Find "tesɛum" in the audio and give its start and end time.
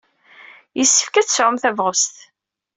1.27-1.57